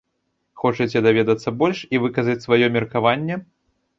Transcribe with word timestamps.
Хочаце 0.61 1.01
даведацца 1.07 1.53
больш 1.59 1.83
і 1.97 2.01
выказаць 2.05 2.37
сваё 2.45 2.71
меркаванне? 2.79 3.35